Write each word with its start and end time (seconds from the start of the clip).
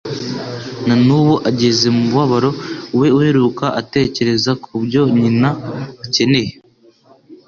Na 0.87 0.95
n'ubu, 1.05 1.35
ageze 1.49 1.85
mu 1.95 2.03
mubabaro 2.09 2.49
we 2.99 3.07
uheruka 3.17 3.65
atekereza 3.81 4.51
ku 4.63 4.71
byo 4.83 5.01
nyina 5.19 5.49
akeneye, 6.05 6.51